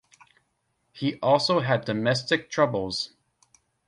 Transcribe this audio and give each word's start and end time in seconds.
He 0.93 1.19
also 1.21 1.59
had 1.59 1.85
domestic 1.85 2.49
troubles. 2.49 3.13